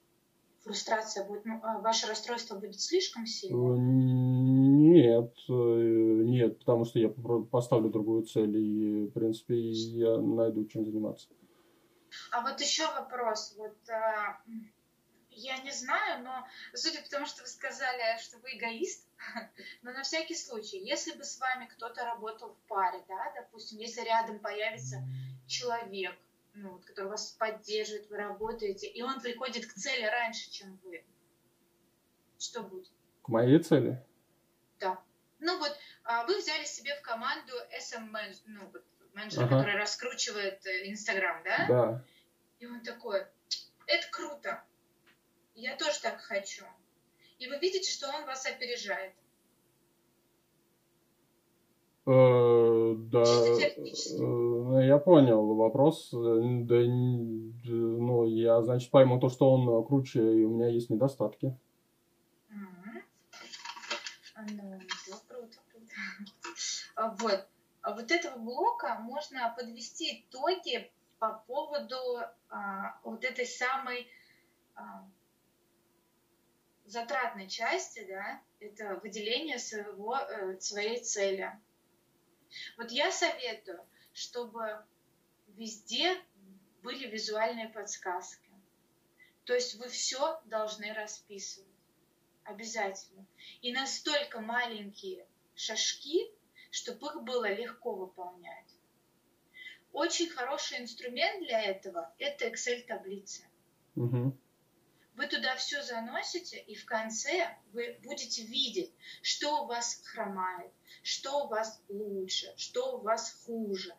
фрустрация 0.65 1.27
будет, 1.27 1.45
ну, 1.45 1.61
а 1.63 1.79
ваше 1.81 2.07
расстройство 2.07 2.59
будет 2.59 2.81
слишком 2.81 3.27
сильным? 3.27 4.91
Нет, 4.91 5.35
нет, 5.49 6.59
потому 6.59 6.85
что 6.85 6.99
я 6.99 7.09
поставлю 7.51 7.91
другую 7.91 8.23
цель 8.23 8.57
и, 8.57 9.07
в 9.07 9.11
принципе, 9.11 9.59
я 9.59 10.19
найду 10.19 10.65
чем 10.67 10.85
заниматься. 10.85 11.29
А 12.31 12.43
вот 12.43 12.61
еще 12.61 12.87
вопрос. 12.87 13.55
Вот 13.57 13.77
а, 13.91 14.41
я 15.31 15.59
не 15.59 15.73
знаю, 15.73 16.23
но 16.23 16.47
судя 16.75 17.03
по 17.03 17.09
тому, 17.09 17.27
что 17.27 17.43
вы 17.43 17.49
сказали, 17.49 18.19
что 18.21 18.39
вы 18.39 18.57
эгоист, 18.57 19.09
но 19.83 19.93
на 19.93 20.03
всякий 20.03 20.35
случай, 20.35 20.79
если 20.79 21.13
бы 21.13 21.25
с 21.25 21.39
вами 21.39 21.67
кто-то 21.67 22.05
работал 22.05 22.55
в 22.55 22.69
паре, 22.69 23.03
да, 23.09 23.33
допустим, 23.35 23.79
если 23.79 24.03
рядом 24.03 24.39
появится 24.39 25.03
человек, 25.47 26.17
ну, 26.55 26.73
вот, 26.73 26.85
который 26.85 27.11
вас 27.11 27.33
поддерживает, 27.33 28.11
вы 28.11 28.17
работаете, 28.17 28.89
и 28.89 29.03
он 29.03 29.21
приходит 29.21 29.67
к 29.67 29.75
цели 29.75 30.05
раньше, 30.05 30.51
чем 30.51 30.79
вы. 30.85 31.05
Что 32.39 32.63
будет? 32.63 32.91
К 33.23 33.29
моей 33.29 33.59
цели? 33.61 34.03
Да. 34.79 34.99
Ну 35.39 35.59
вот, 35.59 35.77
а, 36.05 36.25
вы 36.27 36.39
взяли 36.39 36.65
себе 36.65 36.95
в 36.97 37.03
команду 37.03 37.53
SM 37.79 38.37
ну, 38.47 38.69
вот, 38.73 38.85
менеджера, 39.15 39.45
ага. 39.45 39.59
который 39.59 39.77
раскручивает 39.77 40.65
э, 40.67 40.91
Инстаграм, 40.91 41.43
да? 41.45 41.67
Да. 41.69 42.05
И 42.61 42.67
он 42.67 42.81
такой, 42.83 43.23
это 43.87 44.07
круто, 44.13 44.63
я 45.55 45.75
тоже 45.77 45.99
так 46.03 46.21
хочу. 46.21 46.65
И 47.39 47.49
вы 47.49 47.59
видите, 47.59 47.91
что 47.91 48.09
он 48.09 48.27
вас 48.27 48.45
опережает. 48.45 49.15
Э, 52.07 52.95
да, 52.97 53.23
э, 53.23 54.87
я 54.87 54.99
понял 54.99 55.55
вопрос. 55.55 56.11
Да, 56.13 56.19
ну, 56.19 58.27
я, 58.27 58.61
значит, 58.63 58.91
пойму 58.91 59.19
то, 59.19 59.31
что 59.31 59.51
он 59.51 59.87
круче, 59.87 60.21
и 60.21 60.45
у 60.45 60.51
меня 60.51 60.69
есть 60.69 60.91
недостатки. 60.91 61.57
Ну, 62.51 62.67
круто, 65.29 65.59
круто. 65.71 65.95
А 66.97 67.15
вот. 67.21 67.47
А 67.83 67.95
вот 67.95 68.11
этого 68.11 68.39
блока 68.39 68.99
можно 69.01 69.55
подвести 69.57 70.27
итоги 70.29 70.91
по 71.21 71.35
поводу 71.47 72.19
а, 72.49 72.99
вот 73.05 73.25
этой 73.25 73.47
самой 73.47 74.11
а, 74.75 75.07
затратной 76.87 77.47
части, 77.47 78.05
да, 78.09 78.43
это 78.59 78.99
выделение 79.03 79.59
своего, 79.59 80.17
э, 80.17 80.59
своей 80.61 81.05
цели. 81.05 81.53
Вот 82.79 82.91
я 82.91 83.13
советую, 83.13 83.87
чтобы 84.15 84.83
везде 85.49 86.19
были 86.83 87.07
визуальные 87.07 87.69
подсказки. 87.69 88.51
То 89.45 89.55
есть 89.55 89.75
вы 89.75 89.89
все 89.89 90.41
должны 90.47 90.93
расписывать. 90.95 91.69
Обязательно. 92.45 93.27
И 93.61 93.73
настолько 93.73 94.41
маленькие 94.41 95.29
шажки, 95.55 96.33
чтобы 96.71 97.09
их 97.09 97.23
было 97.23 97.53
легко 97.53 97.95
выполнять. 97.95 98.80
Очень 99.93 100.29
хороший 100.31 100.79
инструмент 100.79 101.41
для 101.45 101.63
этого– 101.63 102.15
это 102.19 102.47
Excel-таблица. 102.47 103.43
Угу. 103.97 104.37
Вы 105.17 105.27
туда 105.27 105.57
все 105.57 105.83
заносите, 105.83 106.61
и 106.61 106.75
в 106.75 106.87
конце 106.87 107.59
вы 107.73 107.99
будете 108.03 108.43
видеть, 108.43 108.93
что 109.21 109.65
у 109.65 109.67
вас 109.67 110.01
хромает, 110.05 110.73
что 111.03 111.45
у 111.45 111.49
вас 111.49 111.83
лучше, 111.89 112.55
что 112.57 112.97
у 112.97 113.01
вас 113.01 113.43
хуже. 113.45 113.95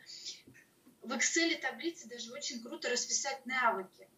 В 1.02 1.12
Excel 1.12 1.60
таблице 1.60 2.08
даже 2.08 2.32
очень 2.32 2.62
круто 2.64 2.90
расписать 2.90 3.46
навыки. 3.46 4.10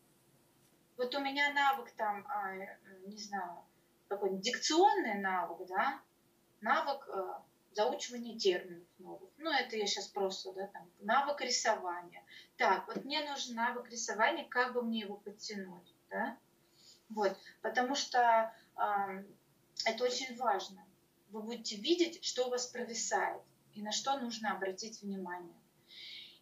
Вот 0.95 1.13
у 1.15 1.19
меня 1.19 1.51
навык 1.53 1.91
там, 1.97 2.25
а, 2.27 2.55
не 3.07 3.17
знаю, 3.17 3.65
какой-нибудь 4.07 4.43
дикционный 4.43 5.15
навык, 5.15 5.67
да, 5.67 5.99
навык 6.61 7.07
заучивания 7.75 8.37
терминов 8.37 8.87
новых. 8.99 9.29
Ну, 9.37 9.51
это 9.51 9.75
я 9.75 9.85
сейчас 9.87 10.07
просто, 10.07 10.53
да, 10.53 10.67
там, 10.67 10.89
навык 10.99 11.41
рисования. 11.41 12.23
Так, 12.57 12.87
вот 12.87 13.03
мне 13.03 13.23
нужен 13.29 13.55
навык 13.55 13.89
рисования, 13.89 14.45
как 14.47 14.73
бы 14.73 14.81
мне 14.81 15.01
его 15.01 15.17
подтянуть, 15.17 15.93
да? 16.09 16.37
Вот, 17.09 17.37
потому 17.61 17.95
что 17.95 18.53
э, 18.77 19.23
это 19.85 20.03
очень 20.03 20.35
важно. 20.37 20.85
Вы 21.29 21.41
будете 21.41 21.75
видеть, 21.75 22.23
что 22.23 22.47
у 22.47 22.49
вас 22.49 22.67
провисает 22.67 23.41
и 23.73 23.81
на 23.81 23.91
что 23.91 24.17
нужно 24.19 24.51
обратить 24.51 25.01
внимание. 25.01 25.55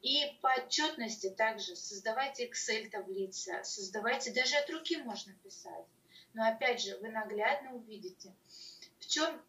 И 0.02 0.38
по 0.42 0.52
отчетности 0.58 1.30
также 1.30 1.76
создавайте 1.76 2.50
Excel-таблицы, 2.50 3.64
создавайте, 3.64 4.34
даже 4.34 4.56
от 4.58 4.70
руки 4.70 4.98
можно 4.98 5.34
писать. 5.44 5.86
Но 6.34 6.48
опять 6.48 6.82
же, 6.82 6.98
вы 6.98 7.10
наглядно 7.10 7.74
увидите, 7.74 8.34
в 9.00 9.08
чем 9.08 9.42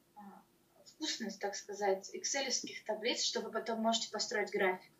вкусность, 1.02 1.40
так 1.40 1.56
сказать, 1.56 2.11
экселевских 2.12 2.85
таблиц, 2.85 3.23
что 3.23 3.40
вы 3.40 3.50
потом 3.50 3.80
можете 3.80 4.11
построить 4.11 4.52
график. 4.52 4.90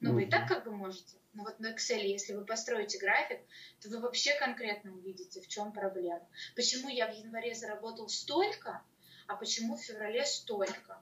Ну, 0.00 0.10
mm-hmm. 0.10 0.14
вы 0.14 0.22
и 0.24 0.30
так 0.30 0.48
как 0.48 0.64
бы 0.64 0.70
можете. 0.70 1.16
Но 1.32 1.44
вот 1.44 1.58
на 1.58 1.74
Excel, 1.74 2.02
если 2.02 2.34
вы 2.34 2.44
построите 2.44 2.98
график, 2.98 3.40
то 3.80 3.88
вы 3.88 4.00
вообще 4.00 4.38
конкретно 4.38 4.92
увидите, 4.92 5.40
в 5.40 5.48
чем 5.48 5.72
проблема. 5.72 6.26
Почему 6.54 6.88
я 6.88 7.08
в 7.08 7.16
январе 7.16 7.54
заработал 7.54 8.08
столько, 8.08 8.82
а 9.26 9.36
почему 9.36 9.76
в 9.76 9.82
феврале 9.82 10.24
столько. 10.24 11.00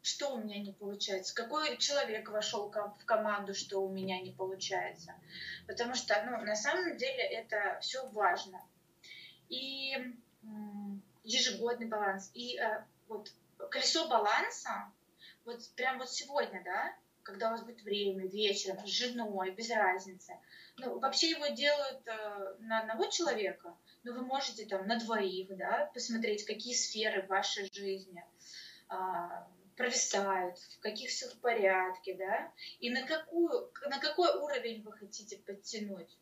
Что 0.00 0.34
у 0.34 0.38
меня 0.38 0.58
не 0.58 0.72
получается? 0.72 1.34
Какой 1.34 1.76
человек 1.76 2.28
вошел 2.30 2.68
в 2.70 3.04
команду, 3.04 3.54
что 3.54 3.78
у 3.80 3.88
меня 3.88 4.20
не 4.20 4.32
получается? 4.32 5.14
Потому 5.68 5.94
что, 5.94 6.20
ну, 6.24 6.44
на 6.44 6.56
самом 6.56 6.96
деле 6.96 7.22
это 7.22 7.78
все 7.80 8.08
важно. 8.08 8.60
И 9.48 9.94
ежегодный 11.24 11.86
баланс. 11.86 12.30
И 12.34 12.58
э, 12.58 12.84
вот 13.08 13.30
колесо 13.70 14.08
баланса, 14.08 14.92
вот 15.44 15.68
прям 15.76 15.98
вот 15.98 16.10
сегодня, 16.10 16.62
да, 16.64 16.94
когда 17.22 17.48
у 17.48 17.50
вас 17.52 17.62
будет 17.62 17.82
время, 17.82 18.26
вечером, 18.26 18.78
с 18.84 18.90
женой, 18.90 19.50
без 19.52 19.70
разницы. 19.70 20.34
Ну, 20.78 20.98
вообще 20.98 21.30
его 21.30 21.46
делают 21.48 22.06
э, 22.06 22.56
на 22.60 22.80
одного 22.80 23.06
человека, 23.06 23.76
но 24.02 24.12
вы 24.12 24.22
можете 24.22 24.66
там 24.66 24.86
на 24.86 24.98
двоих, 24.98 25.56
да, 25.56 25.90
посмотреть, 25.94 26.44
какие 26.44 26.74
сферы 26.74 27.22
в 27.22 27.28
вашей 27.28 27.72
жизни 27.72 28.24
э, 28.90 28.94
провисают, 29.76 30.58
в 30.58 30.80
каких 30.80 31.10
все 31.10 31.28
в 31.28 31.38
порядке, 31.38 32.14
да, 32.14 32.52
и 32.80 32.90
на, 32.90 33.06
какую, 33.06 33.70
на 33.88 33.98
какой 34.00 34.34
уровень 34.36 34.82
вы 34.82 34.92
хотите 34.92 35.38
подтянуть 35.38 36.18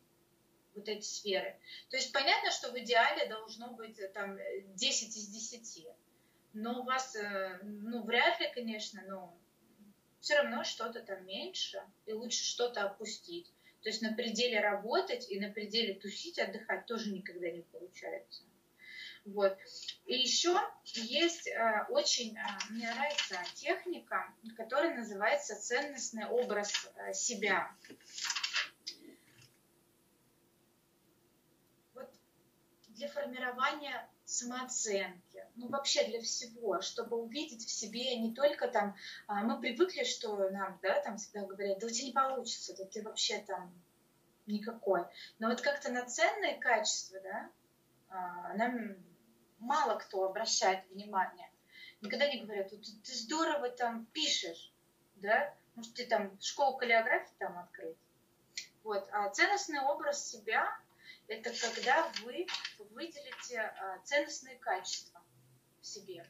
вот 0.75 0.87
эти 0.87 1.05
сферы. 1.05 1.59
То 1.89 1.97
есть 1.97 2.11
понятно, 2.11 2.51
что 2.51 2.71
в 2.71 2.79
идеале 2.79 3.27
должно 3.27 3.71
быть 3.73 3.99
э, 3.99 4.07
там 4.09 4.37
10 4.75 5.17
из 5.17 5.27
10, 5.27 5.87
но 6.53 6.81
у 6.81 6.83
вас, 6.83 7.15
э, 7.15 7.59
ну, 7.63 8.03
вряд 8.03 8.39
ли, 8.39 8.51
конечно, 8.53 9.01
но 9.07 9.37
все 10.19 10.37
равно 10.37 10.63
что-то 10.63 11.01
там 11.01 11.25
меньше, 11.25 11.81
и 12.05 12.13
лучше 12.13 12.43
что-то 12.43 12.83
опустить. 12.83 13.51
То 13.81 13.89
есть 13.89 14.01
на 14.01 14.13
пределе 14.13 14.59
работать 14.59 15.29
и 15.29 15.39
на 15.39 15.51
пределе 15.51 15.95
тусить, 15.95 16.37
отдыхать 16.37 16.85
тоже 16.85 17.11
никогда 17.11 17.49
не 17.49 17.61
получается. 17.61 18.43
Вот. 19.25 19.57
И 20.05 20.15
еще 20.15 20.59
есть 20.93 21.47
э, 21.47 21.85
очень, 21.89 22.35
э, 22.37 22.41
мне 22.71 22.91
нравится 22.91 23.37
техника, 23.55 24.33
которая 24.57 24.95
называется 24.95 25.55
ценностный 25.55 26.25
образ 26.27 26.89
э, 26.95 27.13
себя. 27.13 27.71
Вот 31.93 32.09
для 33.01 33.09
формирования 33.09 34.07
самооценки, 34.25 35.43
ну 35.55 35.69
вообще 35.69 36.05
для 36.05 36.21
всего, 36.21 36.81
чтобы 36.81 37.17
увидеть 37.17 37.65
в 37.65 37.71
себе 37.71 38.15
не 38.17 38.31
только 38.35 38.67
там, 38.67 38.95
а, 39.25 39.41
мы 39.41 39.59
привыкли, 39.59 40.03
что 40.03 40.49
нам, 40.51 40.77
да, 40.83 41.01
там 41.01 41.17
всегда 41.17 41.47
говорят, 41.47 41.79
да 41.79 41.87
у 41.87 41.89
тебя 41.89 42.05
не 42.05 42.13
получится, 42.13 42.77
да 42.77 42.85
ты 42.85 43.01
вообще 43.01 43.39
там 43.39 43.73
никакой. 44.45 45.03
Но 45.39 45.49
вот 45.49 45.61
как-то 45.61 45.91
на 45.91 46.05
ценные 46.05 46.59
качества, 46.59 47.19
да, 47.21 47.49
а, 48.09 48.53
нам 48.53 48.95
мало 49.57 49.97
кто 49.97 50.25
обращает 50.25 50.87
внимание. 50.91 51.49
Никогда 52.01 52.27
не 52.27 52.41
говорят, 52.43 52.69
ты, 52.69 52.77
ты 52.77 53.13
здорово 53.15 53.69
там 53.69 54.05
пишешь, 54.13 54.71
да, 55.15 55.51
может, 55.73 55.95
ты 55.95 56.05
там 56.05 56.39
школу 56.39 56.77
каллиографии 56.77 57.33
там 57.39 57.57
открыть. 57.57 57.97
Вот. 58.83 59.09
А 59.11 59.27
ценностный 59.31 59.79
образ 59.79 60.29
себя– 60.29 60.69
это 61.27 61.51
когда 61.61 62.11
вы 62.23 62.47
выделите 62.91 63.59
а, 63.59 63.99
ценностные 64.03 64.57
качества 64.57 65.21
в 65.79 65.85
себе. 65.85 66.25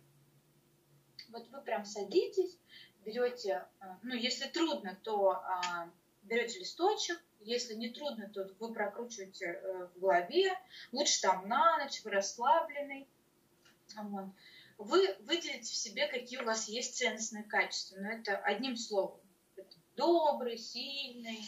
Вот 1.30 1.48
вы 1.50 1.62
прям 1.62 1.86
садитесь, 1.86 2.58
берете, 3.06 3.66
а, 3.80 4.00
ну, 4.04 4.14
если 4.16 4.48
трудно, 4.48 4.98
то 5.04 5.32
а, 5.32 5.90
берете 6.24 6.60
листочек, 6.60 7.20
если 7.44 7.74
не 7.74 7.90
трудно, 7.90 8.30
то 8.30 8.48
вы 8.60 8.74
прокручиваете 8.74 9.46
э, 9.46 9.88
в 9.96 10.00
голове, 10.00 10.54
лучше 10.92 11.22
там 11.22 11.48
на 11.48 11.80
ночь, 11.80 12.04
вы 12.04 12.12
расслабленный, 12.12 13.08
вы 14.78 15.16
выделите 15.22 15.72
в 15.72 15.76
себе, 15.76 16.08
какие 16.08 16.40
у 16.40 16.46
вас 16.46 16.68
есть 16.68 16.98
ценностные 16.98 17.44
качества. 17.44 17.98
Но 18.00 18.10
это 18.10 18.38
одним 18.38 18.78
словом. 18.78 19.20
Добрый, 19.96 20.58
сильный, 20.58 21.44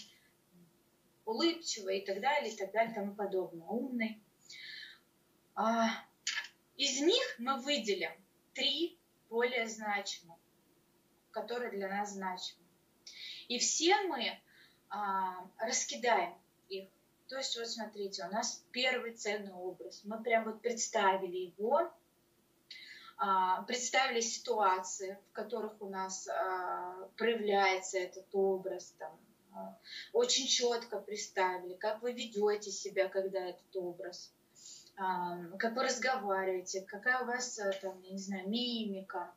улыбчивый 1.26 2.00
и 2.00 2.06
так 2.06 2.22
далее, 2.22 2.54
и 2.54 2.58
так 2.58 2.72
далее, 2.72 2.92
и 2.92 2.96
тому 2.96 3.16
подобное. 3.16 3.68
Умный. 3.68 4.22
А, 5.56 5.90
из 6.78 7.00
них 7.02 7.36
мы 7.38 7.60
выделим 7.60 8.12
три 8.54 8.98
более 9.30 9.68
значимых, 9.68 10.38
которые 11.32 11.72
для 11.72 11.88
нас 11.88 12.14
значимы. 12.14 12.64
И 13.48 13.60
все 13.60 13.96
мы 14.04 14.40
а, 14.90 15.48
раскидаем 15.58 16.34
их. 16.70 16.90
То 17.28 17.38
есть, 17.38 17.58
вот 17.58 17.68
смотрите, 17.68 18.26
у 18.26 18.30
нас 18.30 18.64
первый 18.72 19.14
ценный 19.14 19.54
образ. 19.54 20.02
Мы 20.04 20.22
прям 20.22 20.46
вот 20.46 20.62
представили 20.62 21.54
его, 21.58 21.92
а, 23.18 23.62
представили 23.64 24.22
ситуации, 24.22 25.18
в 25.30 25.34
которых 25.34 25.82
у 25.82 25.90
нас 25.90 26.28
проявляется 27.16 28.00
этот 28.00 28.28
образ, 28.34 28.94
там, 28.98 29.18
очень 30.12 30.48
четко 30.48 31.00
представили, 31.00 31.76
как 31.76 32.02
вы 32.02 32.14
ведете 32.14 32.72
себя, 32.72 33.10
когда 33.10 33.40
этот 33.40 33.76
образ, 33.76 34.34
как 34.96 35.76
вы 35.76 35.84
разговариваете, 35.84 36.82
какая 36.82 37.22
у 37.22 37.26
вас, 37.26 37.60
там, 37.82 38.02
я 38.02 38.12
не 38.12 38.20
знаю, 38.20 38.48
мимика 38.50 39.34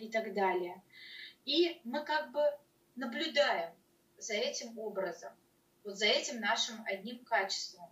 и 0.00 0.08
так 0.08 0.32
далее. 0.34 0.82
И 1.44 1.80
мы 1.84 2.04
как 2.04 2.30
бы 2.32 2.42
наблюдаем 2.96 3.72
за 4.18 4.34
этим 4.34 4.78
образом, 4.78 5.32
вот 5.84 5.96
за 5.96 6.06
этим 6.06 6.40
нашим 6.40 6.84
одним 6.86 7.24
качеством. 7.24 7.90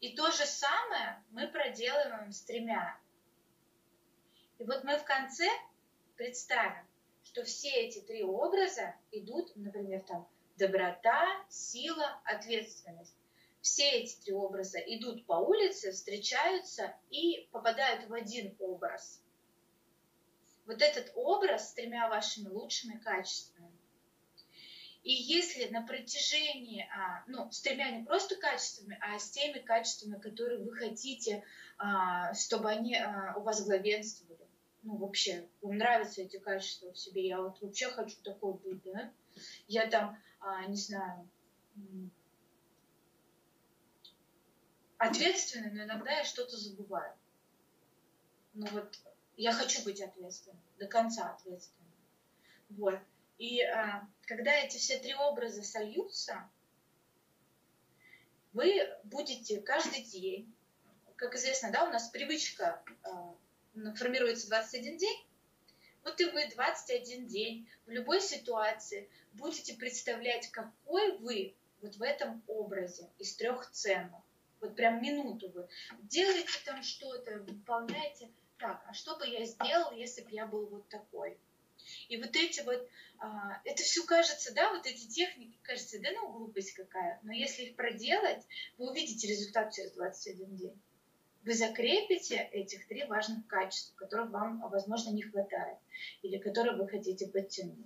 И 0.00 0.14
то 0.14 0.30
же 0.30 0.46
самое 0.46 1.22
мы 1.30 1.48
проделываем 1.48 2.32
с 2.32 2.40
тремя 2.42 2.98
и 4.58 4.64
вот 4.64 4.82
мы 4.82 4.98
в 4.98 5.04
конце 5.04 5.48
представим, 6.16 6.84
что 7.22 7.44
все 7.44 7.68
эти 7.68 8.00
три 8.00 8.24
образа 8.24 8.94
идут, 9.12 9.54
например, 9.54 10.02
там 10.02 10.28
доброта, 10.58 11.26
сила, 11.48 12.20
ответственность. 12.24 13.14
Все 13.60 13.88
эти 13.90 14.16
три 14.20 14.34
образа 14.34 14.78
идут 14.78 15.24
по 15.26 15.34
улице, 15.34 15.92
встречаются 15.92 16.94
и 17.10 17.48
попадают 17.50 18.08
в 18.08 18.12
один 18.12 18.54
образ. 18.58 19.22
Вот 20.66 20.82
этот 20.82 21.12
образ 21.14 21.70
с 21.70 21.72
тремя 21.72 22.08
вашими 22.08 22.48
лучшими 22.48 22.98
качествами. 22.98 23.72
И 25.02 25.12
если 25.12 25.68
на 25.68 25.86
протяжении, 25.86 26.86
а, 26.94 27.24
ну, 27.26 27.50
с 27.50 27.60
тремя 27.60 27.90
не 27.90 28.04
просто 28.04 28.36
качествами, 28.36 28.98
а 29.00 29.18
с 29.18 29.30
теми 29.30 29.58
качествами, 29.60 30.18
которые 30.18 30.58
вы 30.58 30.74
хотите, 30.74 31.44
а, 31.78 32.34
чтобы 32.34 32.68
они 32.68 32.96
а, 32.96 33.34
у 33.36 33.40
вас 33.40 33.64
главенствовали, 33.64 34.46
ну, 34.82 34.96
вообще, 34.96 35.48
вам 35.62 35.78
нравятся 35.78 36.22
эти 36.22 36.38
качества 36.38 36.92
в 36.92 36.98
себе, 36.98 37.26
я 37.26 37.40
вот 37.40 37.60
вообще 37.60 37.88
хочу 37.88 38.16
такой 38.22 38.54
быть, 38.54 38.82
да, 38.82 39.10
я 39.66 39.86
там, 39.88 40.18
а, 40.40 40.64
не 40.66 40.76
знаю, 40.76 41.28
ответственный, 44.98 45.70
но 45.70 45.84
иногда 45.84 46.10
я 46.12 46.24
что-то 46.24 46.56
забываю. 46.56 47.14
Ну 48.54 48.66
вот, 48.72 48.98
я 49.36 49.52
хочу 49.52 49.82
быть 49.84 50.00
ответственным, 50.00 50.60
до 50.78 50.86
конца 50.86 51.30
ответственным. 51.30 51.92
Вот. 52.70 52.98
И 53.38 53.62
а, 53.62 54.06
когда 54.22 54.52
эти 54.52 54.76
все 54.78 54.98
три 54.98 55.14
образа 55.14 55.62
сольются, 55.62 56.48
вы 58.52 58.88
будете 59.04 59.60
каждый 59.60 60.02
день, 60.02 60.52
как 61.16 61.34
известно, 61.36 61.70
да, 61.70 61.84
у 61.84 61.92
нас 61.92 62.08
привычка 62.08 62.82
а, 63.04 63.34
формируется 63.94 64.48
21 64.48 64.96
день, 64.96 65.27
вот 66.08 66.20
и 66.20 66.24
вы 66.24 66.48
21 66.48 67.26
день 67.26 67.68
в 67.86 67.90
любой 67.90 68.20
ситуации 68.20 69.08
будете 69.34 69.74
представлять, 69.74 70.50
какой 70.50 71.18
вы 71.18 71.54
вот 71.82 71.96
в 71.96 72.02
этом 72.02 72.42
образе 72.46 73.08
из 73.18 73.36
трех 73.36 73.70
ценных. 73.70 74.22
Вот 74.60 74.74
прям 74.74 75.02
минуту 75.02 75.50
вы 75.50 75.68
делаете 76.02 76.58
там 76.64 76.82
что-то, 76.82 77.38
выполняете. 77.38 78.30
Так, 78.58 78.82
а 78.88 78.92
что 78.92 79.16
бы 79.16 79.26
я 79.26 79.44
сделал, 79.44 79.92
если 79.92 80.22
бы 80.22 80.30
я 80.32 80.46
был 80.46 80.66
вот 80.66 80.88
такой? 80.88 81.38
И 82.08 82.20
вот 82.20 82.34
эти 82.34 82.60
вот, 82.62 82.88
а, 83.18 83.60
это 83.64 83.82
все 83.82 84.04
кажется, 84.04 84.52
да, 84.52 84.72
вот 84.72 84.84
эти 84.86 85.06
техники, 85.06 85.56
кажется, 85.62 86.00
да 86.00 86.08
ну 86.12 86.32
глупость 86.32 86.72
какая. 86.72 87.20
Но 87.22 87.32
если 87.32 87.64
их 87.64 87.76
проделать, 87.76 88.44
вы 88.78 88.90
увидите 88.90 89.28
результат 89.28 89.72
через 89.72 89.92
21 89.92 90.56
день 90.56 90.82
вы 91.48 91.54
закрепите 91.54 92.36
этих 92.52 92.86
три 92.88 93.04
важных 93.06 93.46
качества, 93.46 93.96
которых 93.96 94.30
вам, 94.30 94.60
возможно, 94.68 95.10
не 95.12 95.22
хватает 95.22 95.78
или 96.20 96.36
которые 96.36 96.76
вы 96.76 96.86
хотите 96.86 97.26
подтянуть. 97.26 97.78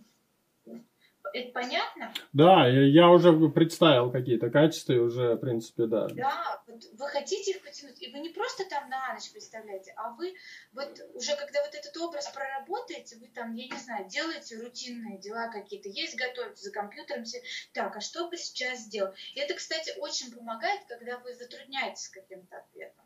Это 1.33 1.53
понятно? 1.53 2.13
Да, 2.33 2.67
я 2.67 3.09
уже 3.09 3.33
представил 3.51 4.11
какие-то 4.11 4.51
качества 4.51 4.95
и 4.95 4.99
уже, 4.99 5.37
в 5.37 5.39
принципе, 5.39 5.87
да. 5.87 6.09
Да, 6.09 6.63
вот 6.67 6.83
вы 6.93 7.09
хотите 7.09 7.53
их 7.53 7.63
потянуть, 7.63 8.03
и 8.03 8.13
вы 8.13 8.19
не 8.19 8.31
просто 8.31 8.69
там 8.69 8.91
на 8.91 9.15
ночь 9.15 9.31
представляете, 9.31 9.95
а 9.97 10.11
вы 10.15 10.35
вот 10.73 10.91
уже 11.15 11.37
когда 11.37 11.63
вот 11.63 11.75
этот 11.75 11.97
образ 11.99 12.29
проработаете, 12.31 13.17
вы 13.17 13.29
там, 13.29 13.55
я 13.55 13.69
не 13.69 13.79
знаю, 13.79 14.09
делаете 14.09 14.59
рутинные 14.59 15.19
дела 15.19 15.49
какие-то, 15.53 15.89
есть 15.89 16.19
готовите 16.19 16.61
за 16.61 16.73
компьютером, 16.73 17.23
все, 17.23 17.41
так, 17.73 17.97
а 17.97 18.01
что 18.01 18.29
бы 18.29 18.37
сейчас 18.37 18.81
сделал? 18.81 19.15
И 19.35 19.39
это, 19.39 19.55
кстати, 19.55 19.97
очень 20.01 20.33
помогает, 20.33 20.81
когда 20.89 21.19
вы 21.21 21.33
затрудняетесь 21.33 22.09
каким-то 22.09 22.59
ответом. 22.59 23.02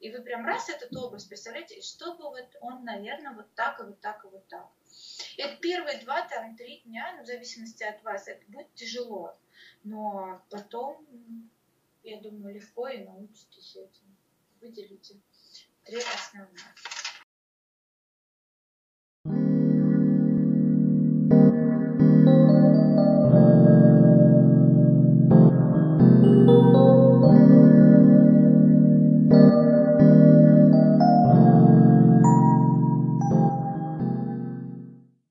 И 0.00 0.10
вы 0.10 0.22
прям 0.22 0.44
раз 0.44 0.68
этот 0.68 0.94
образ 0.96 1.24
представляете, 1.24 1.76
и 1.76 1.82
чтобы 1.82 2.24
вот 2.24 2.56
он, 2.60 2.84
наверное, 2.84 3.34
вот 3.34 3.54
так 3.54 3.80
и 3.80 3.84
вот 3.84 4.00
так 4.00 4.24
и 4.24 4.28
вот 4.28 4.46
так. 4.48 4.68
И 5.36 5.42
первые 5.60 5.98
два, 6.02 6.26
там, 6.28 6.56
три 6.56 6.80
дня, 6.80 7.14
ну, 7.16 7.22
в 7.22 7.26
зависимости 7.26 7.82
от 7.84 8.02
вас, 8.02 8.28
это 8.28 8.44
будет 8.46 8.72
тяжело. 8.74 9.36
Но 9.82 10.42
потом, 10.50 11.06
я 12.02 12.20
думаю, 12.20 12.54
легко 12.54 12.88
и 12.88 13.04
научитесь 13.04 13.76
этим. 13.76 14.16
Выделите 14.60 15.20
три 15.84 15.98
основных. 15.98 16.93